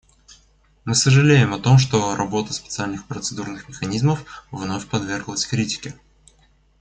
[0.83, 5.93] Мы сожалеем о том, что работа специальных процедурных механизмов вновь подверглась критике.